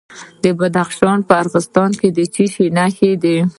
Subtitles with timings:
[0.43, 3.37] د بدخشان په راغستان کې د څه شي نښې دي؟